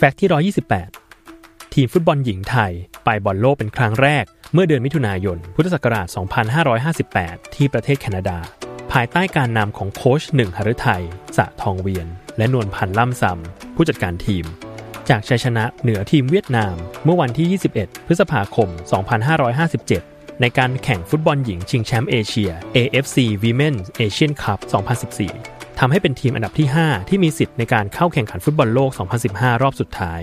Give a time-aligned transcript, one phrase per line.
[0.00, 0.52] fact ที่
[1.12, 2.72] 128 ทีมฟุตบอลหญิงไทย
[3.04, 6.06] ไปบอลโลกเป็นครั้งแรก เมื่อเดือนมิถุนายน พุทธศักราช
[6.80, 8.38] 2558 ที่ประเทศแคนาดา
[8.92, 11.04] ภายใต้การนำของโค้ชหนึ่งฤทัย
[11.36, 12.06] สระทองเวียน
[12.38, 14.44] และนวลพรรณ ล่ำซำผู้จัดการทีม
[15.08, 16.74] จากชัยชนะเหนือทีมเวียดนาม
[17.04, 18.68] เมื่อวันที่ 21 พฤษภาคม
[19.54, 28.90] 2557 ในการแข่งฟุตบอลหญิงชิงแชมป์เอเชีย AFC Women's Asian Cup 2014 ทำให้เป็นทีมอันดับที่ 5 ที่มีสิทธิ์ในการเข้าแข่งขันฟุตบอลโลก
[29.26, 30.20] 2015 รอบสุดท้าย